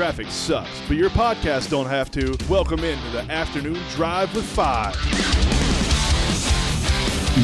[0.00, 2.34] traffic sucks, but your podcast don't have to.
[2.48, 4.94] Welcome into the afternoon drive with five.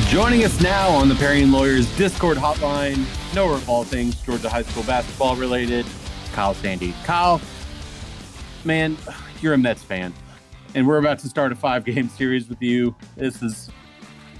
[0.08, 4.62] Joining us now on the Parian Lawyers Discord hotline, no of all things Georgia High
[4.62, 5.84] School basketball related,
[6.32, 6.94] Kyle Sandy.
[7.04, 7.42] Kyle,
[8.64, 8.96] man,
[9.42, 10.14] you're a Mets fan,
[10.74, 12.96] and we're about to start a five game series with you.
[13.18, 13.68] This is,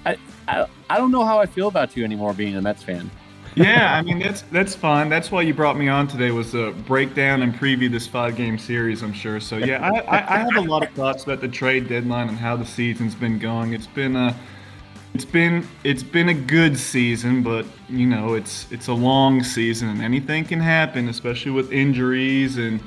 [0.06, 0.16] I,
[0.48, 3.10] I, I don't know how I feel about you anymore being a Mets fan.
[3.56, 5.08] Yeah, I mean that's that's fun.
[5.08, 8.36] That's why you brought me on today was to break down and preview this five
[8.36, 9.02] game series.
[9.02, 9.40] I'm sure.
[9.40, 12.36] So yeah, I, I, I have a lot of thoughts about the trade deadline and
[12.36, 13.72] how the season's been going.
[13.72, 14.36] It's been a
[15.14, 19.88] it's been it's been a good season, but you know it's it's a long season
[19.88, 22.78] and anything can happen, especially with injuries and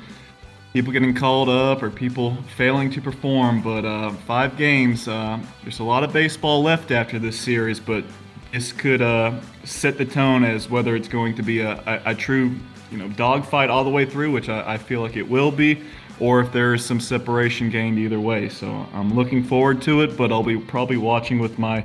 [0.72, 3.60] people getting called up or people failing to perform.
[3.60, 8.04] But uh, five games, uh, there's a lot of baseball left after this series, but
[8.52, 12.14] this could uh, set the tone as whether it's going to be a, a, a
[12.14, 12.54] true
[12.90, 15.82] you know dogfight all the way through, which I, I, feel like it will be,
[16.18, 18.48] or if there's some separation gained either way.
[18.48, 21.84] So I'm looking forward to it, but I'll be probably watching with my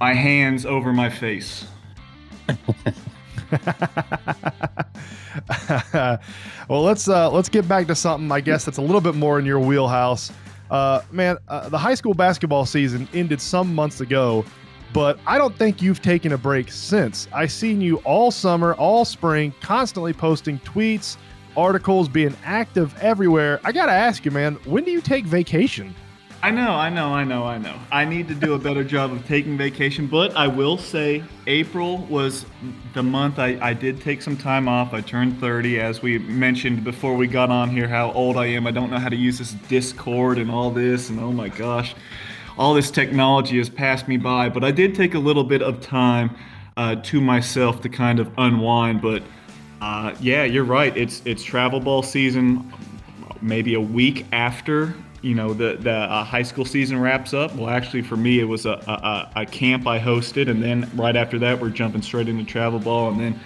[0.00, 1.66] my hands over my face.
[6.68, 9.38] well, let's uh, let's get back to something I guess that's a little bit more
[9.38, 10.30] in your wheelhouse.
[10.70, 14.44] Uh, man, uh, the high school basketball season ended some months ago,
[14.94, 17.26] but I don't think you've taken a break since.
[17.32, 21.16] I seen you all summer, all spring, constantly posting tweets,
[21.56, 23.60] articles, being active everywhere.
[23.64, 25.94] I gotta ask you, man, when do you take vacation?
[26.44, 27.74] I know, I know, I know, I know.
[27.90, 31.98] I need to do a better job of taking vacation, but I will say April
[32.06, 32.44] was
[32.92, 34.92] the month I, I did take some time off.
[34.92, 38.66] I turned 30, as we mentioned before we got on here, how old I am.
[38.66, 41.96] I don't know how to use this Discord and all this, and oh my gosh
[42.58, 45.80] all this technology has passed me by, but I did take a little bit of
[45.80, 46.36] time
[46.76, 49.02] uh, to myself to kind of unwind.
[49.02, 49.22] But
[49.80, 50.96] uh, yeah, you're right.
[50.96, 52.72] It's it's travel ball season.
[53.40, 57.54] Maybe a week after you know the the uh, high school season wraps up.
[57.56, 58.72] Well, actually, for me, it was a,
[59.34, 62.78] a, a camp I hosted, and then right after that, we're jumping straight into travel
[62.78, 63.40] ball, and then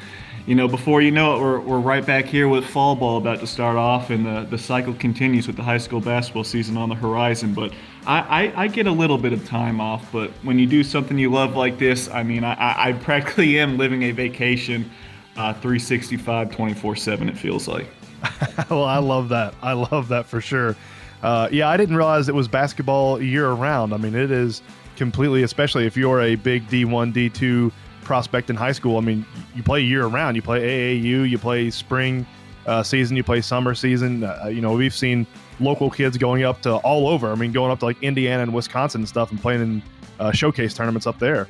[0.48, 3.38] you know, before you know it, we're, we're right back here with fall ball about
[3.40, 6.88] to start off, and the, the cycle continues with the high school basketball season on
[6.88, 7.52] the horizon.
[7.52, 7.74] But
[8.06, 11.18] I, I, I get a little bit of time off, but when you do something
[11.18, 14.90] you love like this, I mean, I, I practically am living a vacation
[15.36, 17.86] uh, 365, 24 7, it feels like.
[18.70, 19.52] well, I love that.
[19.60, 20.76] I love that for sure.
[21.22, 23.92] Uh, yeah, I didn't realize it was basketball year round.
[23.92, 24.62] I mean, it is
[24.96, 27.70] completely, especially if you're a big D1, D2
[28.08, 28.96] prospect in high school.
[28.96, 29.24] I mean,
[29.54, 30.34] you play year round.
[30.34, 32.26] You play AAU, you play spring
[32.66, 34.24] uh, season, you play summer season.
[34.24, 35.26] Uh, you know, we've seen
[35.60, 37.30] local kids going up to all over.
[37.30, 39.82] I mean, going up to like Indiana and Wisconsin and stuff and playing in
[40.18, 41.48] uh, showcase tournaments up there.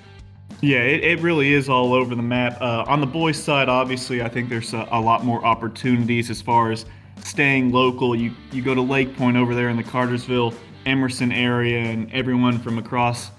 [0.61, 2.61] Yeah, it, it really is all over the map.
[2.61, 6.43] Uh, on the boys' side, obviously, I think there's a, a, lot more opportunities as
[6.43, 6.85] far as
[7.23, 8.17] staying local.
[8.17, 10.53] You you go to Lake Point over there in the Cartersville,
[10.87, 13.31] Emerson area, and everyone from across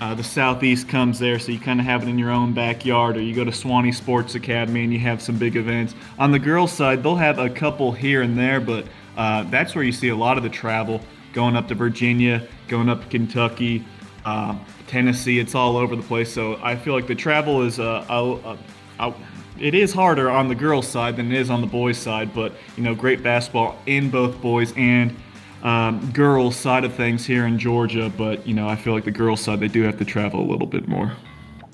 [0.00, 3.16] uh, the southeast comes there, so you kind of have it in your own backyard,
[3.16, 5.94] or you go to Suwanee Sports Academy and you have some big events.
[6.18, 9.84] On the girls' side, they'll have a couple here and there, but uh, that's where
[9.84, 11.00] you see a lot of the travel
[11.32, 13.84] going up to Virginia, going up to Kentucky,
[14.24, 14.56] uh,
[14.86, 15.38] Tennessee.
[15.38, 16.32] It's all over the place.
[16.32, 18.58] So I feel like the travel is uh, a,
[19.04, 19.14] a, a,
[19.60, 22.52] it is harder on the girls' side than it is on the boys' side, but
[22.76, 25.14] you know, great basketball in both boys and
[25.64, 29.10] um, girls side of things here in Georgia, but you know I feel like the
[29.10, 31.12] girls side they do have to travel a little bit more.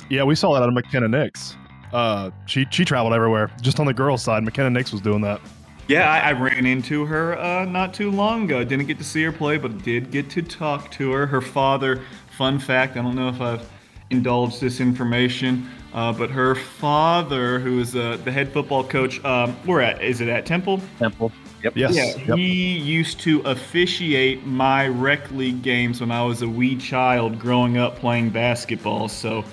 [0.08, 1.56] Yeah, we saw that out of McKenna Nix.
[1.92, 3.50] Uh, she she traveled everywhere.
[3.60, 5.40] Just on the girls side, McKenna Nix was doing that.
[5.88, 8.62] Yeah, I, I ran into her uh, not too long ago.
[8.62, 11.26] Didn't get to see her play, but did get to talk to her.
[11.26, 12.02] Her father,
[12.38, 13.68] fun fact, I don't know if I've
[14.10, 19.52] indulged this information, uh, but her father, who is uh, the head football coach, um,
[19.64, 20.00] where at?
[20.00, 20.80] Is it at Temple?
[21.00, 21.32] Temple.
[21.62, 21.76] Yep.
[21.76, 21.94] Yes.
[21.94, 22.24] Yeah.
[22.26, 22.38] Yep.
[22.38, 27.76] He used to officiate my rec league games when I was a wee child growing
[27.76, 29.08] up playing basketball.
[29.08, 29.44] So,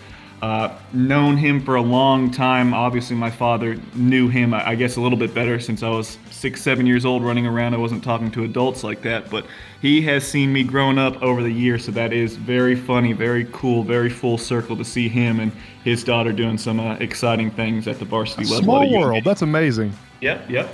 [0.41, 2.74] uh, known him for a long time.
[2.74, 6.62] Obviously, my father knew him, I guess, a little bit better since I was six,
[6.62, 7.74] seven years old running around.
[7.74, 9.31] I wasn't talking to adults like that.
[9.31, 9.48] But
[9.81, 11.86] he has seen me growing up over the years.
[11.86, 15.51] So, that is very funny, very cool, very full circle to see him and
[15.83, 18.63] his daughter doing some uh, exciting things at the varsity a level.
[18.63, 19.24] Small world.
[19.24, 19.92] That's amazing.
[20.21, 20.50] Yep.
[20.50, 20.69] Yep.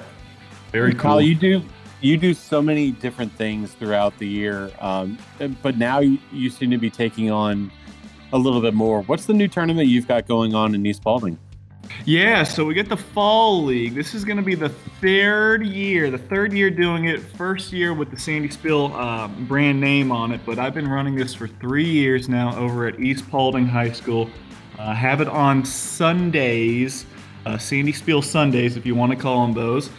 [0.73, 1.01] Very cool.
[1.01, 1.61] Kyle, you do
[2.01, 5.17] you do so many different things throughout the year, um,
[5.61, 7.71] but now you, you seem to be taking on
[8.33, 9.03] a little bit more.
[9.03, 11.37] What's the new tournament you've got going on in East Paulding?
[12.05, 13.93] Yeah, so we get the Fall League.
[13.93, 17.21] This is going to be the third year, the third year doing it.
[17.21, 21.15] First year with the Sandy Spiel uh, brand name on it, but I've been running
[21.15, 24.27] this for three years now over at East Paulding High School.
[24.79, 27.05] Uh, have it on Sundays,
[27.45, 29.91] uh, Sandy Spiel Sundays, if you want to call them those.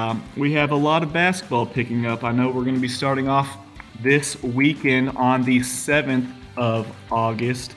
[0.00, 2.24] Um, we have a lot of basketball picking up.
[2.24, 3.58] I know we're going to be starting off
[4.00, 7.74] this weekend on the 7th of August,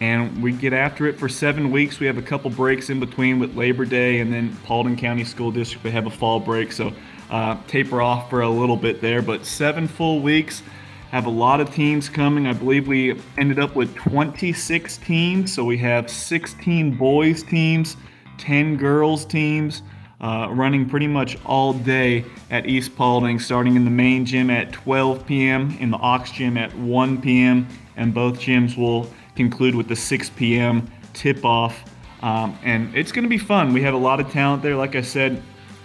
[0.00, 2.00] and we get after it for seven weeks.
[2.00, 5.50] We have a couple breaks in between with Labor Day, and then Paulding County School
[5.50, 6.94] District, they have a fall break, so
[7.28, 9.20] uh, taper off for a little bit there.
[9.20, 10.62] But seven full weeks.
[11.10, 12.48] Have a lot of teams coming.
[12.48, 15.54] I believe we ended up with 26 teams.
[15.54, 17.96] So we have 16 boys teams,
[18.38, 19.82] 10 girls teams,
[20.20, 24.72] uh, running pretty much all day at East Paulding, starting in the main gym at
[24.72, 29.88] 12 p.m., in the aux gym at 1 p.m., and both gyms will conclude with
[29.88, 30.90] the 6 p.m.
[31.12, 31.84] tip off.
[32.22, 33.72] Um, and it's going to be fun.
[33.72, 34.74] We have a lot of talent there.
[34.74, 35.42] Like I said,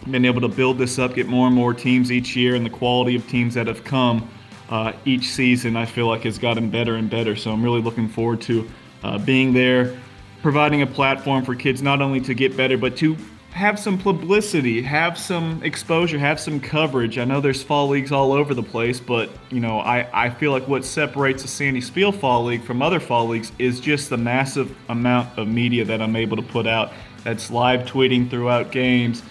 [0.09, 2.69] been able to build this up, get more and more teams each year, and the
[2.69, 4.29] quality of teams that have come
[4.69, 7.35] uh, each season, I feel like, has gotten better and better.
[7.35, 8.69] So I'm really looking forward to
[9.03, 9.99] uh, being there,
[10.41, 13.17] providing a platform for kids not only to get better, but to
[13.51, 17.17] have some publicity, have some exposure, have some coverage.
[17.17, 20.51] I know there's fall leagues all over the place, but you know, I, I feel
[20.51, 24.17] like what separates the Sandy Spiel Fall League from other fall leagues is just the
[24.17, 26.91] massive amount of media that I'm able to put out.
[27.23, 29.21] That's live tweeting throughout games,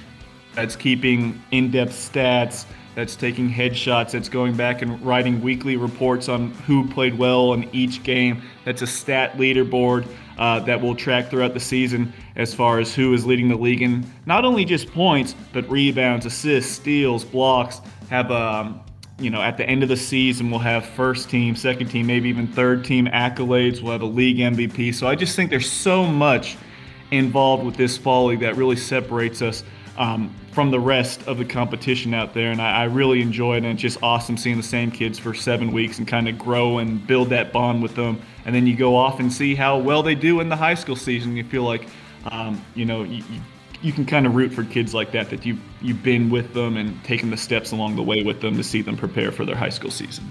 [0.55, 6.51] that's keeping in-depth stats, that's taking headshots, that's going back and writing weekly reports on
[6.67, 8.43] who played well in each game.
[8.65, 10.07] That's a stat leaderboard
[10.39, 13.83] uh, that will track throughout the season as far as who is leading the league
[13.83, 17.81] in not only just points, but rebounds, assists, steals, blocks.
[18.09, 18.81] Have um,
[19.19, 22.29] you know, at the end of the season, we'll have first team, second team, maybe
[22.29, 23.83] even third team accolades.
[23.83, 24.95] We'll have a league MVP.
[24.95, 26.57] So I just think there's so much
[27.11, 29.63] involved with this fall league that really separates us
[29.99, 32.51] um, from the rest of the competition out there.
[32.51, 33.59] And I, I, really enjoy it.
[33.59, 36.79] And it's just awesome seeing the same kids for seven weeks and kind of grow
[36.79, 38.21] and build that bond with them.
[38.47, 40.97] And then you go off and see how well they do in the high school
[40.97, 41.37] season.
[41.37, 41.87] You feel like,
[42.27, 43.23] um, you know, you,
[43.83, 46.77] you, can kind of root for kids like that, that you, you've been with them
[46.77, 49.57] and taken the steps along the way with them to see them prepare for their
[49.57, 50.25] high school season.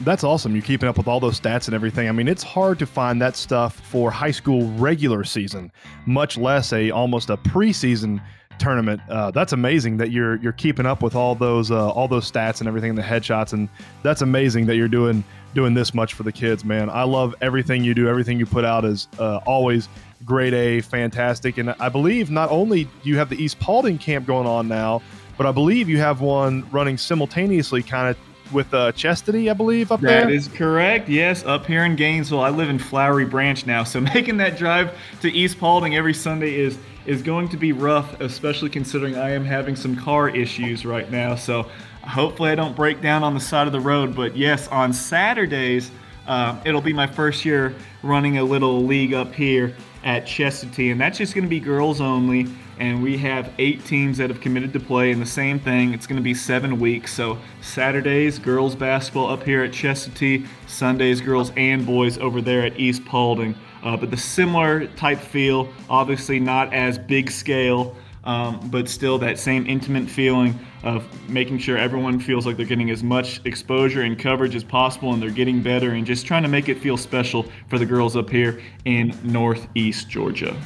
[0.00, 0.54] That's awesome.
[0.54, 2.08] You're keeping up with all those stats and everything.
[2.08, 5.70] I mean, it's hard to find that stuff for high school regular season,
[6.06, 8.20] much less a almost a preseason
[8.58, 9.00] tournament.
[9.08, 12.58] Uh, that's amazing that you're you're keeping up with all those uh, all those stats
[12.58, 13.68] and everything, and the headshots, and
[14.02, 15.22] that's amazing that you're doing
[15.54, 16.90] doing this much for the kids, man.
[16.90, 18.08] I love everything you do.
[18.08, 19.88] Everything you put out is uh, always
[20.24, 21.58] grade A, fantastic.
[21.58, 25.02] And I believe not only do you have the East Paulding camp going on now,
[25.36, 29.90] but I believe you have one running simultaneously, kind of with uh, Chestatee, I believe,
[29.90, 30.20] up that there.
[30.26, 31.08] That is correct.
[31.08, 32.40] Yes, up here in Gainesville.
[32.40, 36.54] I live in Flowery Branch now, so making that drive to East Paulding every Sunday
[36.54, 41.10] is is going to be rough, especially considering I am having some car issues right
[41.10, 41.34] now.
[41.34, 41.68] So
[42.02, 44.16] hopefully I don't break down on the side of the road.
[44.16, 45.90] But yes, on Saturdays,
[46.26, 49.74] uh, it'll be my first year running a little league up here
[50.04, 52.46] at Chestatee, and that's just going to be girls only.
[52.78, 55.94] And we have eight teams that have committed to play, and the same thing.
[55.94, 57.12] It's going to be seven weeks.
[57.12, 60.46] So Saturdays, girls basketball up here at Chestatee.
[60.66, 65.68] Sundays, girls and boys over there at East Paulding uh, but the similar type feel,
[65.90, 71.78] obviously not as big scale, um, but still that same intimate feeling of making sure
[71.78, 75.62] everyone feels like they're getting as much exposure and coverage as possible and they're getting
[75.62, 79.16] better and just trying to make it feel special for the girls up here in
[79.22, 80.56] Northeast Georgia.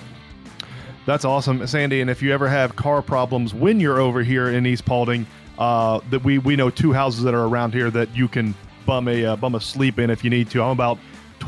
[1.06, 2.00] That's awesome, Sandy.
[2.00, 5.26] And if you ever have car problems when you're over here in East Paulding,
[5.58, 8.54] uh, that we we know two houses that are around here that you can
[8.86, 10.62] bum a uh, bum a sleep in if you need to.
[10.62, 10.98] I'm about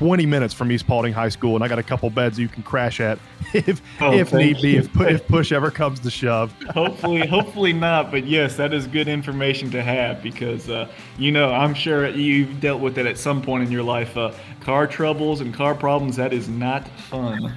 [0.00, 2.62] 20 minutes from East Paulding High School, and I got a couple beds you can
[2.62, 3.18] crash at
[3.52, 6.54] if oh, if need be, if, if push ever comes to shove.
[6.70, 8.10] hopefully, hopefully not.
[8.10, 12.60] But yes, that is good information to have because uh, you know I'm sure you've
[12.60, 14.16] dealt with it at some point in your life.
[14.16, 17.52] Uh, car troubles and car problems that is not fun.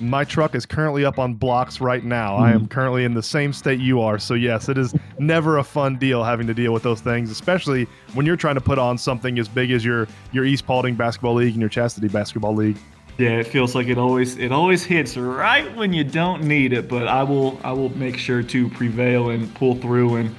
[0.00, 2.32] My truck is currently up on blocks right now.
[2.32, 2.42] Mm-hmm.
[2.42, 2.66] I am mm-hmm.
[2.66, 4.18] currently in the same state you are.
[4.18, 7.86] So, yes, it is never a fun deal having to deal with those things, especially
[8.14, 11.34] when you're trying to put on something as big as your, your East Paulding Basketball
[11.34, 12.76] League and your Chestatee Basketball League.
[13.18, 16.88] Yeah, it feels like it always it always hits right when you don't need it,
[16.88, 20.34] but I will I will make sure to prevail and pull through and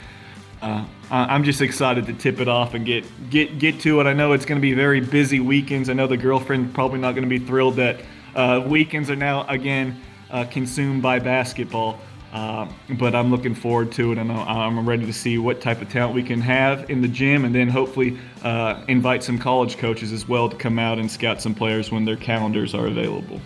[0.63, 4.07] uh, I'm just excited to tip it off and get get get to it.
[4.07, 5.89] I know it's going to be very busy weekends.
[5.89, 7.99] I know the girlfriend probably not going to be thrilled that
[8.35, 9.99] uh, weekends are now again
[10.31, 11.99] uh, consumed by basketball.
[12.33, 15.89] Uh, but I'm looking forward to it, and I'm ready to see what type of
[15.89, 20.11] talent we can have in the gym, and then hopefully uh, invite some college coaches
[20.11, 23.39] as well to come out and scout some players when their calendars are available.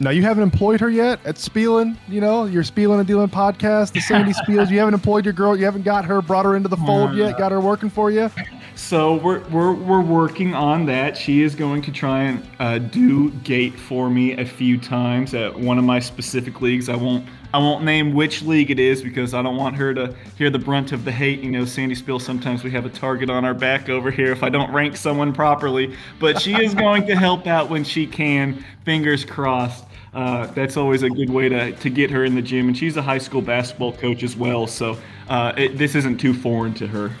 [0.00, 3.92] Now you haven't employed her yet at Spielin, you know, your Spielin and Dealing podcast,
[3.92, 4.70] the Sandy Spiels.
[4.70, 5.56] You haven't employed your girl.
[5.56, 7.38] You haven't got her, brought her into the fold yet.
[7.38, 8.30] Got her working for you.
[8.76, 11.16] So we're, we're, we're working on that.
[11.16, 15.58] She is going to try and uh, do gate for me a few times at
[15.58, 16.88] one of my specific leagues.
[16.88, 20.12] I won't I won't name which league it is because I don't want her to
[20.36, 21.38] hear the brunt of the hate.
[21.38, 24.42] You know, Sandy Spiel, sometimes we have a target on our back over here if
[24.42, 25.94] I don't rank someone properly.
[26.18, 28.64] But she is going to help out when she can.
[28.84, 29.84] Fingers crossed.
[30.12, 32.66] Uh, that's always a good way to, to get her in the gym.
[32.66, 34.66] And she's a high school basketball coach as well.
[34.66, 37.12] So uh, it, this isn't too foreign to her.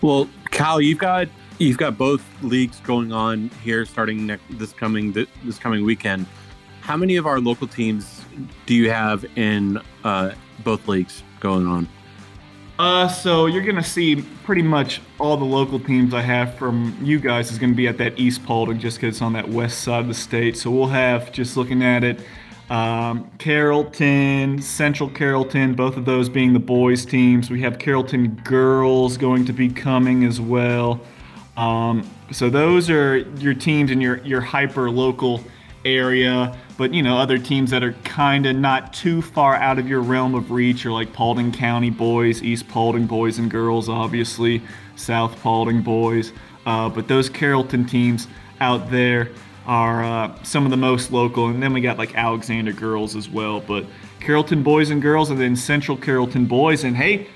[0.00, 1.28] Well, Cal, you've got
[1.58, 6.26] you've got both leagues going on here starting next this coming this coming weekend.
[6.80, 8.24] How many of our local teams
[8.66, 10.32] do you have in uh,
[10.64, 11.88] both leagues going on?
[12.78, 17.18] Uh, so you're gonna see pretty much all the local teams I have from you
[17.18, 20.02] guys is gonna be at that East Paulding just because it's on that west side
[20.02, 20.56] of the state.
[20.56, 22.20] So we'll have just looking at it,
[22.70, 27.50] um, Carrollton, Central Carrollton, both of those being the boys teams.
[27.50, 31.00] We have Carrollton girls going to be coming as well.
[31.56, 35.42] Um, so those are your teams in your your hyper local
[35.84, 39.88] area but you know other teams that are kind of not too far out of
[39.88, 44.62] your realm of reach are like Paulding County boys, East Paulding boys and girls, obviously
[44.94, 46.32] South Paulding boys.
[46.64, 48.28] Uh, but those Carrollton teams
[48.60, 49.30] out there
[49.68, 53.28] are uh, some of the most local, and then we got like Alexander girls as
[53.28, 53.60] well.
[53.60, 53.84] But
[54.18, 56.84] Carrollton boys and girls, and then Central Carrollton boys.
[56.84, 57.28] And hey,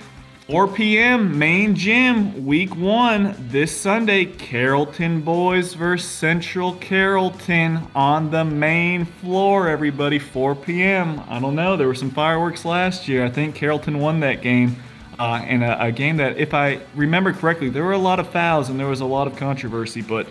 [0.49, 1.39] 4 p.m.
[1.39, 9.69] main gym, week one, this Sunday, Carrollton boys versus Central Carrollton on the main floor,
[9.69, 11.23] everybody, 4 p.m.
[11.29, 13.25] I don't know, there were some fireworks last year.
[13.25, 14.77] I think Carrollton won that game.
[15.19, 18.29] Uh, and a, a game that, if I remember correctly, there were a lot of
[18.31, 20.01] fouls and there was a lot of controversy.
[20.01, 20.27] But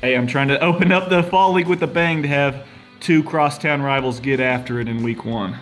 [0.00, 2.66] hey, I'm trying to open up the fall league with a bang to have
[3.00, 5.58] two crosstown rivals get after it in week one.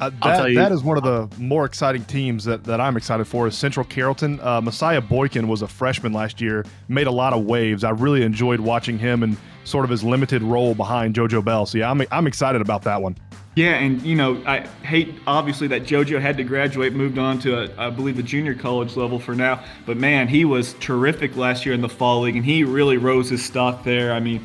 [0.00, 3.48] Uh, that, that is one of the more exciting teams that, that I'm excited for
[3.48, 4.38] is Central Carrollton.
[4.40, 7.82] Uh, Messiah Boykin was a freshman last year, made a lot of waves.
[7.82, 11.66] I really enjoyed watching him and sort of his limited role behind JoJo Bell.
[11.66, 13.16] So yeah, I'm, I'm excited about that one.
[13.54, 17.64] Yeah, and you know, I hate obviously that JoJo had to graduate, moved on to
[17.64, 19.64] a, I believe the junior college level for now.
[19.84, 23.28] But man, he was terrific last year in the fall league, and he really rose
[23.28, 24.12] his stock there.
[24.12, 24.44] I mean,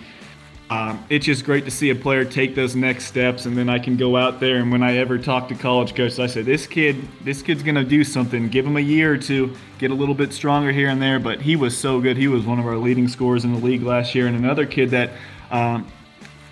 [0.73, 3.77] um, it's just great to see a player take those next steps, and then I
[3.77, 6.65] can go out there and when I ever talk to college coaches, I say this
[6.65, 8.49] kid, this kid's gonna do something.
[8.49, 11.19] Give him a year or two, get a little bit stronger here and there.
[11.19, 12.17] But he was so good.
[12.17, 14.89] He was one of our leading scorers in the league last year, and another kid
[14.89, 15.11] that
[15.51, 15.85] um,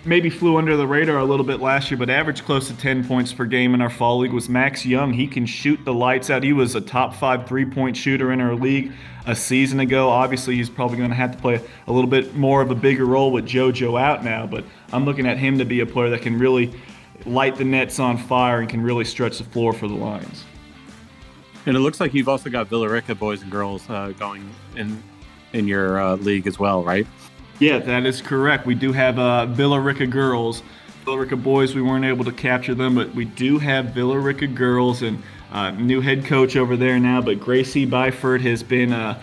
[0.04, 3.06] maybe flew under the radar a little bit last year, but averaged close to 10
[3.06, 5.12] points per game in our fall league was Max Young.
[5.12, 6.42] He can shoot the lights out.
[6.42, 8.92] He was a top five three point shooter in our league
[9.26, 10.08] a season ago.
[10.08, 13.06] Obviously, he's probably going to have to play a little bit more of a bigger
[13.06, 16.22] role with JoJo out now, but I'm looking at him to be a player that
[16.22, 16.72] can really
[17.24, 20.44] light the nets on fire and can really stretch the floor for the Lions.
[21.66, 25.02] And it looks like you've also got Villa Rica boys and girls uh, going in
[25.52, 27.06] in your uh, league as well, right?
[27.62, 28.66] Yeah, that is correct.
[28.66, 30.64] We do have uh, Villa Rica girls.
[31.04, 34.48] Villa Rica boys, we weren't able to capture them, but we do have Villa Rica
[34.48, 37.20] girls and uh, new head coach over there now.
[37.22, 39.16] But Gracie Byford has been, uh,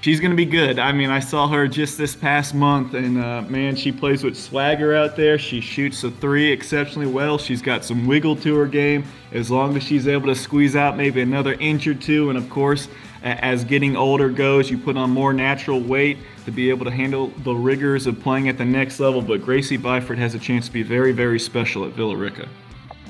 [0.00, 0.78] she's going to be good.
[0.78, 4.36] I mean, I saw her just this past month, and uh, man, she plays with
[4.36, 5.38] swagger out there.
[5.38, 7.38] She shoots a three exceptionally well.
[7.38, 9.04] She's got some wiggle to her game.
[9.32, 12.48] As long as she's able to squeeze out maybe another inch or two, and of
[12.48, 12.88] course,
[13.22, 17.28] as getting older goes, you put on more natural weight to be able to handle
[17.38, 19.20] the rigors of playing at the next level.
[19.20, 22.48] But Gracie Byford has a chance to be very, very special at Villa Rica.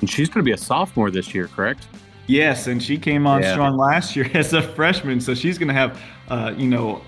[0.01, 1.89] And she's going to be a sophomore this year, correct?
[2.29, 3.53] Yes, and she came on yeah.
[3.53, 7.03] strong last year as a freshman, so she's going to have, uh, you know,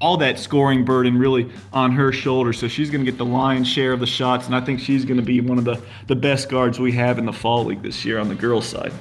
[0.00, 2.58] all that scoring burden really on her shoulders.
[2.58, 5.04] So she's going to get the lion's share of the shots, and I think she's
[5.04, 7.82] going to be one of the, the best guards we have in the fall league
[7.82, 8.92] this year on the girls' side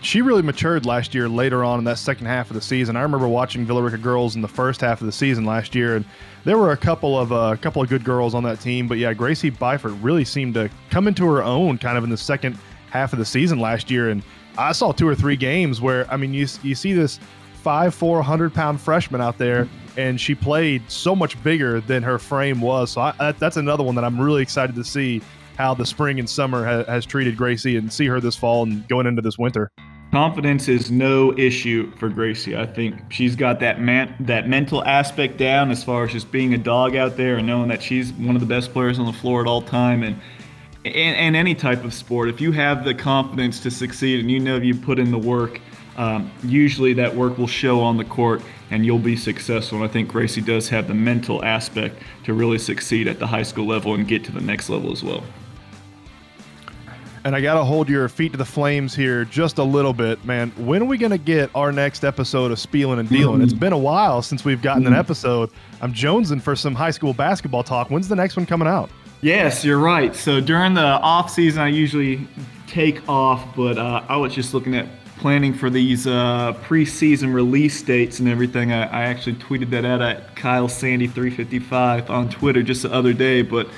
[0.00, 2.96] she really matured last year later on in that second half of the season.
[2.96, 5.96] I remember watching Villa Rica girls in the first half of the season last year,
[5.96, 6.04] and
[6.44, 8.86] there were a couple of a uh, couple of good girls on that team.
[8.86, 12.16] But yeah, Gracie Byford really seemed to come into her own kind of in the
[12.16, 12.58] second
[12.90, 14.22] half of the season last year, and
[14.58, 17.20] I saw two or three games where I mean you you see this
[17.62, 22.18] five four hundred pound freshman out there, and she played so much bigger than her
[22.18, 22.90] frame was.
[22.90, 25.22] So I, that's another one that I'm really excited to see
[25.56, 28.86] how the spring and summer ha- has treated Gracie and see her this fall and
[28.88, 29.70] going into this winter.
[30.12, 32.56] Confidence is no issue for Gracie.
[32.56, 36.54] I think she's got that man that mental aspect down as far as just being
[36.54, 39.12] a dog out there and knowing that she's one of the best players on the
[39.12, 40.18] floor at all time and
[40.88, 42.28] in, in any type of sport.
[42.28, 45.60] If you have the confidence to succeed and you know you put in the work,
[45.96, 49.78] um, usually that work will show on the court and you'll be successful.
[49.78, 53.42] And I think Gracie does have the mental aspect to really succeed at the high
[53.42, 55.24] school level and get to the next level as well.
[57.24, 60.24] And I got to hold your feet to the flames here just a little bit,
[60.24, 60.50] man.
[60.56, 63.36] When are we going to get our next episode of Spieling and Dealing?
[63.36, 63.44] Mm-hmm.
[63.44, 64.92] It's been a while since we've gotten mm-hmm.
[64.92, 65.50] an episode.
[65.82, 67.90] I'm jonesing for some high school basketball talk.
[67.90, 68.88] When's the next one coming out?
[69.20, 70.14] Yes, you're right.
[70.14, 72.28] So during the off season, I usually
[72.68, 74.86] take off, but uh, I was just looking at
[75.18, 78.70] planning for these uh, preseason release dates and everything.
[78.70, 83.12] I, I, actually tweeted that out at Kyle Sandy 355 on Twitter just the other
[83.12, 83.72] day, but uh,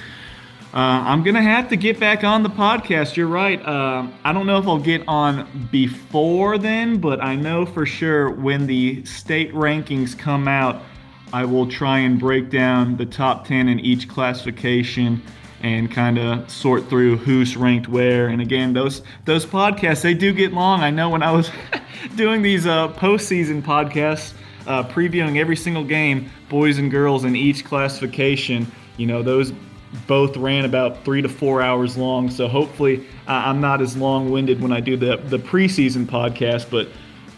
[0.75, 3.17] I'm gonna have to get back on the podcast.
[3.17, 3.61] You're right.
[3.65, 8.31] Uh, I don't know if I'll get on before then, but I know for sure
[8.31, 10.83] when the state rankings come out,
[11.33, 15.23] I will try and break down the top 10 in each classification
[15.63, 18.29] and kind of sort through who's ranked where.
[18.29, 20.81] And again, those those podcasts they do get long.
[20.81, 21.51] I know when I was
[22.17, 24.33] doing these uh, postseason podcasts,
[24.67, 28.71] uh, previewing every single game, boys and girls in each classification.
[28.97, 29.53] You know, those
[30.07, 32.31] both ran about three to four hours long.
[32.31, 36.89] So hopefully, uh, I'm not as long-winded when I do the the preseason podcast, but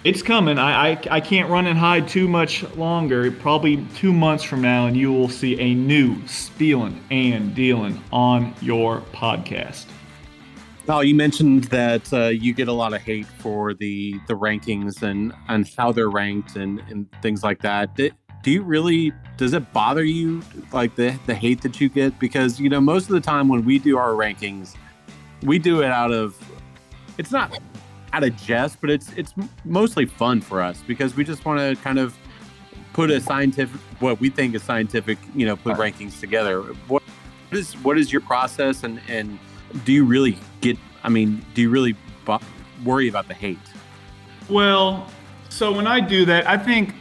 [0.04, 0.58] it's coming.
[0.58, 3.30] I, I, I can't run and hide too much longer.
[3.30, 8.54] Probably two months from now, and you will see a new Spieling and Dealing on
[8.60, 9.86] your podcast.
[10.88, 15.02] Oh, you mentioned that uh, you get a lot of hate for the the rankings
[15.02, 17.94] and and how they're ranked and and things like that.
[17.94, 18.10] Do,
[18.42, 19.12] do you really?
[19.36, 20.42] Does it bother you
[20.72, 22.18] like the the hate that you get?
[22.18, 24.74] Because you know most of the time when we do our rankings,
[25.42, 26.36] we do it out of
[27.16, 27.56] it's not
[28.12, 31.82] out of jest, but it's it's mostly fun for us because we just want to
[31.82, 32.16] kind of
[32.92, 35.94] put a scientific what we think is scientific, you know, put right.
[35.94, 36.62] rankings together.
[36.88, 37.02] What
[37.50, 39.38] is what is your process and and
[39.84, 41.96] do you really get I mean, do you really
[42.84, 43.58] worry about the hate?
[44.48, 45.08] Well,
[45.48, 46.94] so when I do that, I think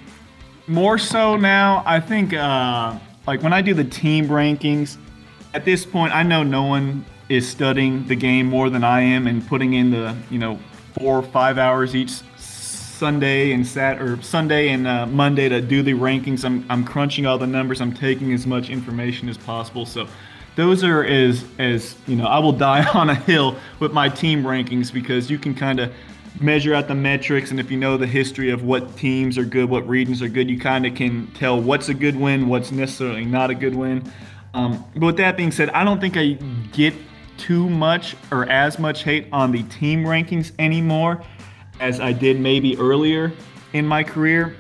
[0.68, 4.98] more so now, I think uh like when I do the team rankings,
[5.54, 9.26] at this point I know no one is studying the game more than I am
[9.26, 10.60] and putting in the, you know,
[11.02, 15.82] four or five hours each Sunday and Sat or Sunday and uh, Monday to do
[15.82, 16.46] the rankings.
[16.46, 17.82] I'm I'm crunching all the numbers.
[17.82, 19.88] I'm taking as much information as possible.
[19.88, 20.08] So
[20.56, 24.44] those are as as you know I will die on a hill with my team
[24.44, 25.92] rankings because you can kind of
[26.40, 29.70] measure out the metrics and if you know the history of what teams are good,
[29.70, 33.26] what regions are good, you kind of can tell what's a good win, what's necessarily
[33.26, 34.04] not a good win.
[34.54, 36.34] Um, but with that being said, I don't think I
[36.72, 36.94] get
[37.42, 41.24] too much or as much hate on the team rankings anymore
[41.80, 43.34] as I did maybe earlier
[43.74, 44.56] in my career.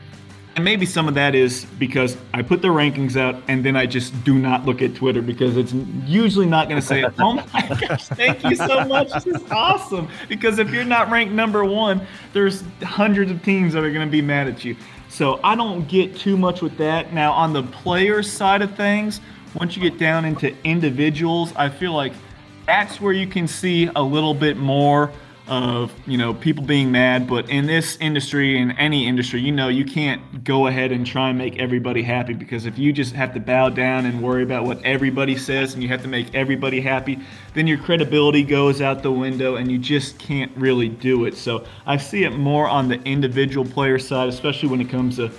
[0.55, 3.85] And maybe some of that is because I put the rankings out and then I
[3.85, 5.73] just do not look at Twitter because it's
[6.05, 9.13] usually not going to say, oh my gosh, thank you so much.
[9.13, 10.09] This is awesome.
[10.27, 14.11] Because if you're not ranked number one, there's hundreds of teams that are going to
[14.11, 14.75] be mad at you.
[15.07, 17.13] So I don't get too much with that.
[17.13, 19.21] Now, on the player side of things,
[19.53, 22.13] once you get down into individuals, I feel like–
[22.71, 25.11] that's where you can see a little bit more
[25.47, 29.67] of you know people being mad but in this industry in any industry you know
[29.67, 33.33] you can't go ahead and try and make everybody happy because if you just have
[33.33, 36.79] to bow down and worry about what everybody says and you have to make everybody
[36.79, 37.19] happy
[37.55, 41.35] then your credibility goes out the window and you just can't really do it.
[41.35, 45.29] So i see it more on the individual player side especially when it comes to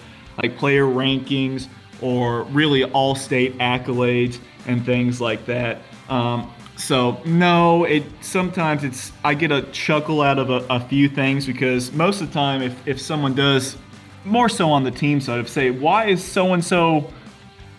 [0.42, 1.68] like player rankings
[2.02, 5.78] or really all state accolades and things like that.
[6.08, 11.08] Um, so no, it sometimes it's I get a chuckle out of a, a, few
[11.08, 13.76] things because most of the time if, if someone does
[14.24, 17.12] more so on the team side of say why is so and so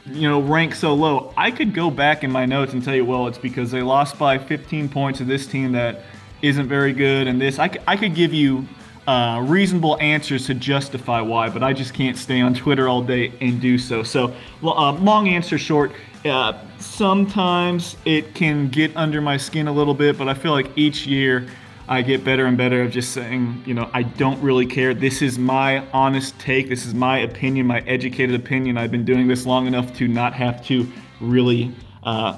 [0.05, 3.03] you know ranked so low, I could go back in my notes and tell you
[3.03, 6.03] well it's because they lost by 15 points to this team that
[6.41, 7.57] isn't very good and this.
[7.57, 8.67] I, I could give you
[9.07, 13.33] uh, reasonable answers to justify why, but I just can't stay on Twitter all day
[13.41, 14.03] and do so.
[14.03, 15.91] So, uh, long answer short,
[16.25, 20.69] uh, sometimes it can get under my skin a little bit, but I feel like
[20.77, 21.47] each year
[21.87, 24.93] I get better and better of just saying, you know, I don't really care.
[24.93, 26.69] This is my honest take.
[26.69, 28.77] This is my opinion, my educated opinion.
[28.77, 30.89] I've been doing this long enough to not have to
[31.19, 32.37] really uh,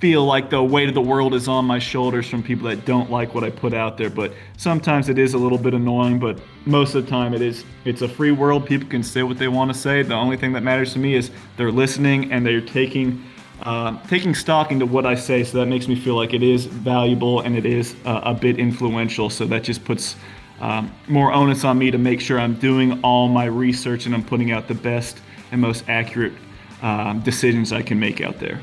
[0.00, 3.10] feel like the weight of the world is on my shoulders from people that don't
[3.10, 4.08] like what I put out there.
[4.08, 7.64] But sometimes it is a little bit annoying, but most of the time it is
[7.84, 8.66] it's a free world.
[8.66, 10.02] People can say what they want to say.
[10.02, 13.22] The only thing that matters to me is they're listening and they're taking
[13.62, 15.44] uh, taking stock into what I say.
[15.44, 18.58] So that makes me feel like it is valuable and it is uh, a bit
[18.58, 19.28] influential.
[19.28, 20.16] So that just puts
[20.60, 24.24] um, more onus on me to make sure I'm doing all my research and I'm
[24.24, 25.18] putting out the best
[25.52, 26.32] and most accurate
[26.80, 28.60] um, decisions I can make out there.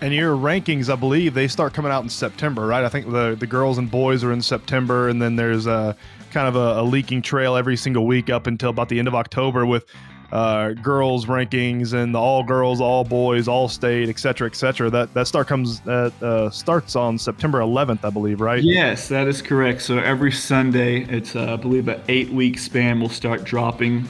[0.00, 2.84] And your rankings, I believe, they start coming out in September, right?
[2.84, 5.96] I think the the girls and boys are in September, and then there's a
[6.30, 9.14] kind of a, a leaking trail every single week up until about the end of
[9.14, 9.86] October with
[10.32, 14.90] uh, girls rankings and the all girls, all boys, all state, et cetera, et cetera.
[14.90, 18.62] That that start comes that uh, starts on September 11th, I believe, right?
[18.62, 19.82] Yes, that is correct.
[19.82, 23.00] So every Sunday, it's uh, I believe an eight week span.
[23.00, 24.06] We'll start dropping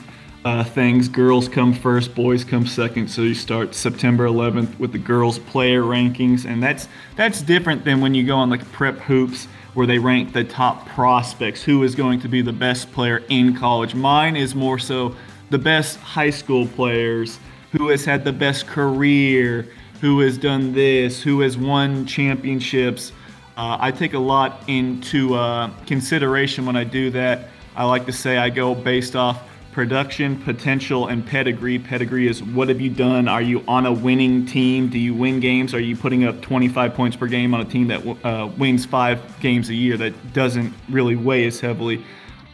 [0.46, 1.08] uh, things.
[1.08, 3.08] Girls come first, boys come second.
[3.08, 8.00] So you start September 11th with the girls player rankings, and that's that's different than
[8.00, 11.96] when you go on like prep hoops where they rank the top prospects, who is
[11.96, 13.96] going to be the best player in college.
[13.96, 15.16] Mine is more so
[15.50, 17.40] the best high school players,
[17.72, 19.66] who has had the best career,
[20.00, 23.10] who has done this, who has won championships.
[23.56, 27.48] Uh, I take a lot into uh, consideration when I do that.
[27.74, 29.42] I like to say I go based off
[29.76, 31.78] production, potential, and pedigree.
[31.78, 33.28] Pedigree is what have you done?
[33.28, 34.88] Are you on a winning team?
[34.88, 35.74] Do you win games?
[35.74, 39.20] Are you putting up 25 points per game on a team that uh, wins five
[39.38, 42.02] games a year that doesn't really weigh as heavily?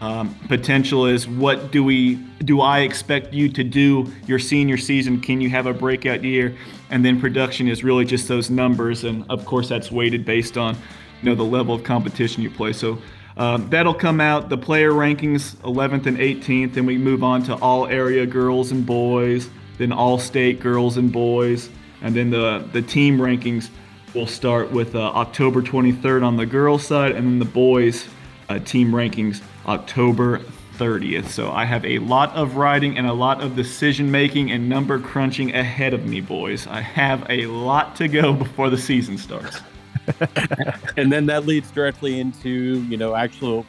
[0.01, 5.21] Um, potential is what do we do I expect you to do your senior season?
[5.21, 6.57] Can you have a breakout year?
[6.91, 10.75] And then production is really just those numbers, and of course that's weighted based on
[11.23, 12.73] you know the level of competition you play.
[12.73, 12.99] So
[13.37, 17.55] um, that'll come out the player rankings 11th and 18th, and we move on to
[17.57, 21.71] all area girls and boys, then all state girls and boys,
[22.03, 23.71] and then the the team rankings
[24.15, 28.07] will start with uh, October 23rd on the girls side, and then the boys
[28.49, 30.41] uh, team rankings October
[30.77, 31.29] 30th.
[31.29, 34.99] So I have a lot of writing and a lot of decision making and number
[34.99, 36.67] crunching ahead of me, boys.
[36.67, 39.61] I have a lot to go before the season starts.
[40.97, 43.67] and then that leads directly into, you know, actual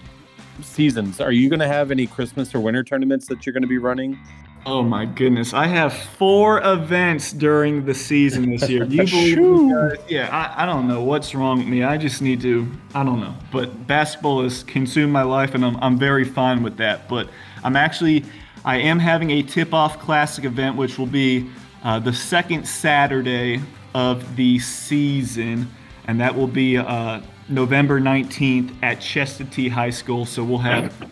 [0.62, 1.20] seasons.
[1.20, 3.78] Are you going to have any Christmas or winter tournaments that you're going to be
[3.78, 4.18] running?
[4.66, 5.54] Oh my goodness!
[5.54, 8.86] I have four events during the season this year.
[8.86, 9.98] Do you believe?
[10.08, 11.84] yeah, I, I don't know what's wrong with me.
[11.84, 12.72] I just need to.
[12.96, 13.36] I don't know.
[13.52, 17.10] But basketball has consumed my life, and I'm I'm very fine with that.
[17.10, 17.28] But
[17.62, 18.24] I'm actually
[18.64, 21.50] I am having a tip-off classic event, which will be
[21.84, 23.60] uh, the second Saturday
[23.94, 25.70] of the season,
[26.08, 30.26] and that will be uh, November 19th at Chestatee High School.
[30.26, 31.12] So we'll have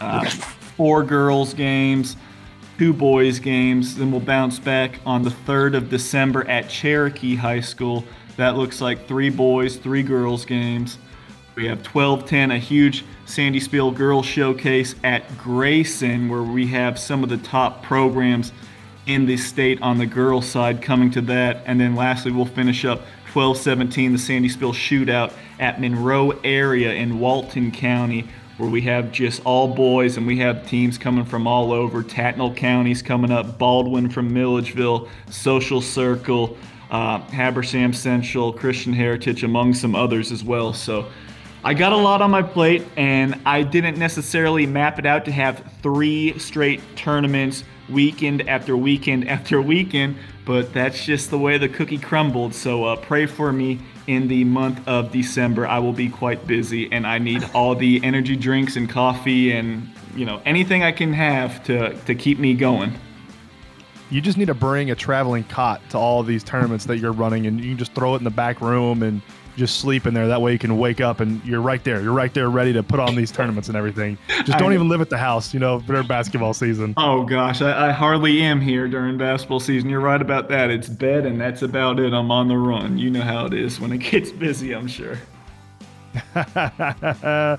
[0.00, 2.16] uh, four girls games
[2.82, 3.94] two boys games.
[3.94, 8.04] Then we'll bounce back on the 3rd of December at Cherokee High School.
[8.36, 10.98] That looks like three boys, three girls games.
[11.54, 17.22] We have 1210, a huge Sandy Spiel Girls Showcase at Grayson, where we have some
[17.22, 18.50] of the top programs
[19.06, 21.62] in the state on the girls' side coming to that.
[21.66, 23.02] And then lastly, we'll finish up
[23.34, 29.40] 1217, the Sandy Spiel Shootout at Monroe area in Walton County, where we have just
[29.46, 32.02] all boys and we have teams coming from all over.
[32.02, 36.58] Tattnall County's coming up, Baldwin from Milledgeville, Social Circle,
[36.90, 40.74] uh, Habersham Central, Christian Heritage, among some others as well.
[40.74, 41.06] So
[41.64, 45.32] I got a lot on my plate and I didn't necessarily map it out to
[45.32, 51.68] have three straight tournaments weekend after weekend after weekend, but that's just the way the
[51.68, 52.54] cookie crumbled.
[52.54, 55.66] So uh, pray for me in the month of December.
[55.66, 59.88] I will be quite busy and I need all the energy drinks and coffee and
[60.14, 62.98] you know anything I can have to to keep me going.
[64.12, 67.46] You just need to bring a traveling cot to all these tournaments that you're running
[67.46, 69.22] and you can just throw it in the back room and
[69.56, 70.28] just sleep in there.
[70.28, 72.02] That way you can wake up and you're right there.
[72.02, 74.18] You're right there ready to put on these tournaments and everything.
[74.44, 76.92] Just don't I, even live at the house, you know, during basketball season.
[76.98, 77.62] Oh, gosh.
[77.62, 79.88] I, I, hardly am here during basketball season.
[79.88, 80.68] You're right about that.
[80.70, 82.12] It's bed and that's about it.
[82.12, 82.98] I'm on the run.
[82.98, 85.16] You know how it is when it gets busy, I'm sure.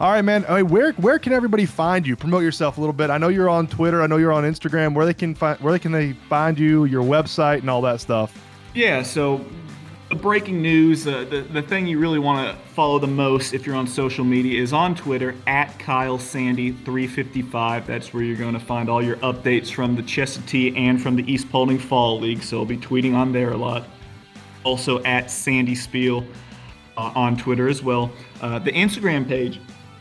[0.00, 0.44] All right, man.
[0.44, 2.16] Where where can everybody find you?
[2.16, 3.10] Promote yourself a little bit.
[3.10, 4.00] I know you're on Twitter.
[4.00, 4.94] I know you're on Instagram.
[4.94, 8.00] Where they can find where they can they find you, your website, and all that
[8.00, 8.34] stuff.
[8.72, 9.44] Yeah, so
[10.08, 13.66] the breaking news, uh, the, the thing you really want to follow the most if
[13.66, 17.86] you're on social media is on Twitter at Kyle Sandy 355.
[17.86, 21.30] That's where you're going to find all your updates from the Chestatee and from the
[21.30, 22.42] East Paulding Fall League.
[22.42, 23.86] So I'll be tweeting on there a lot.
[24.64, 26.24] Also at Sandy Spiel
[26.96, 28.10] uh, on Twitter as well.
[28.40, 29.60] Uh, the Instagram page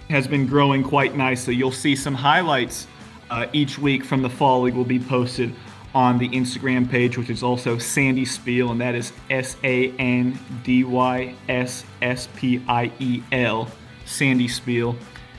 [0.09, 1.55] has been growing quite nicely.
[1.55, 2.87] You'll see some highlights
[3.29, 5.53] uh, each week from the Fall League will be posted
[5.93, 10.39] on the Instagram page, which is also Sandy Spiel, and that is S A N
[10.63, 13.69] D Y S S P I E L,
[14.05, 14.95] Sandy Spiel.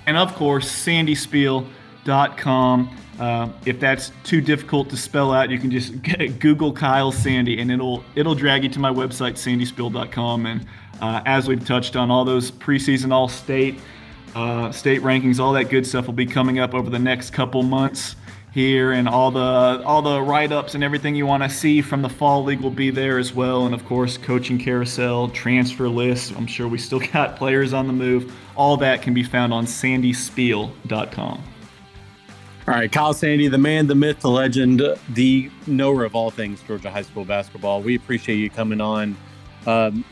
[0.07, 2.97] And of course, sandyspiel.com.
[3.19, 5.93] Uh, if that's too difficult to spell out, you can just
[6.41, 10.47] Google Kyle Sandy, and it'll it'll drag you to my website, sandyspiel.com.
[10.47, 10.67] And
[11.01, 13.79] uh, as we've touched on, all those preseason All-State,
[14.35, 17.63] uh, state rankings, all that good stuff will be coming up over the next couple
[17.63, 18.17] months
[18.53, 22.09] here and all the all the write-ups and everything you want to see from the
[22.09, 26.49] fall league will be there as well and of course coaching carousel transfer list i'm
[26.49, 31.41] sure we still got players on the move all that can be found on sandyspiel.com
[32.69, 36.63] all right, Kyle Sandy, the man, the myth, the legend, the knower of all things
[36.63, 37.83] Georgia high school basketball.
[37.83, 39.17] We appreciate you coming on.
[39.67, 40.05] Um,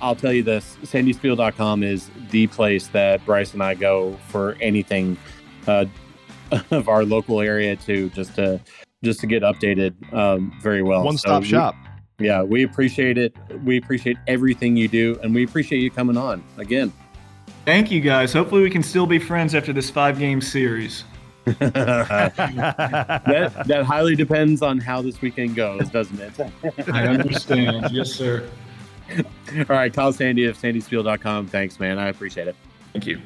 [0.00, 5.16] I'll tell you this sandyspiel.com is the place that Bryce and I go for anything
[5.66, 5.84] uh,
[6.70, 8.60] of our local area to just to
[9.02, 11.04] just to get updated um, very well.
[11.04, 11.74] One stop So we- shop.
[12.18, 13.34] yeah, we appreciate it.
[13.64, 16.92] We appreciate everything you do, and we appreciate you coming on again.
[17.64, 18.32] Thank you guys.
[18.32, 21.04] Hopefully, we can still be friends after this five game series.
[21.44, 22.34] that
[23.66, 26.88] that highly depends on how this weekend goes, doesn't it?
[26.90, 27.90] I understand.
[27.90, 28.48] yes, sir.
[29.10, 31.48] All right, Kyle Sandy of sandyspiel.com.
[31.48, 31.98] Thanks, man.
[31.98, 32.56] I appreciate it.
[32.92, 33.20] Thank you.